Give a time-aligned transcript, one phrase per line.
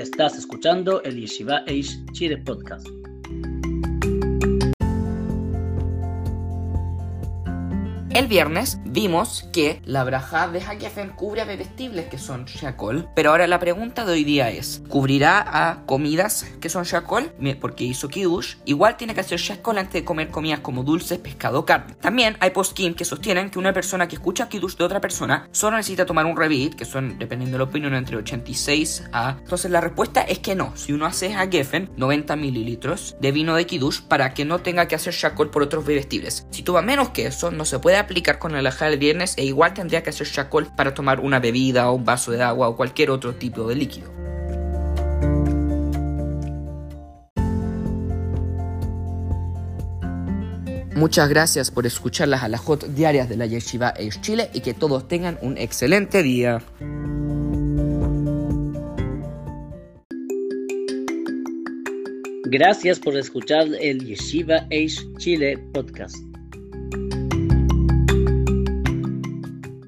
[0.00, 2.88] Estás escuchando el Yeshiva Eish Chile Podcast.
[8.20, 13.30] El viernes vimos que la braja de Hakefen cubre a bebestibles que son shakol, pero
[13.30, 17.32] ahora la pregunta de hoy día es, ¿cubrirá a comidas que son shakol?
[17.62, 21.64] Porque hizo kiddush, igual tiene que hacer shakol antes de comer comidas como dulces, pescado,
[21.64, 21.94] carne.
[21.94, 25.78] También hay poskim que sostienen que una persona que escucha kiddush de otra persona solo
[25.78, 29.36] necesita tomar un revit, que son, dependiendo de la opinión, entre 86 a...
[29.38, 33.64] Entonces la respuesta es que no, si uno hace Hakefen, 90 mililitros de vino de
[33.64, 36.46] kiddush para que no tenga que hacer shakol por otros bebestibles.
[36.50, 39.44] Si toma menos que eso, no se puede aplicar con el ajá del viernes e
[39.44, 42.76] igual tendría que hacer shakol para tomar una bebida o un vaso de agua o
[42.76, 44.10] cualquier otro tipo de líquido.
[50.96, 55.06] Muchas gracias por escuchar las alajot diarias de la Yeshiva Eish Chile y que todos
[55.06, 56.60] tengan un excelente día.
[62.46, 66.29] Gracias por escuchar el Yeshiva Eish Chile Podcast.